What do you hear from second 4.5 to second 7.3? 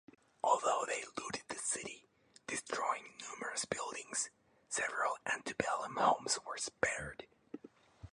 several antebellum homes were spared.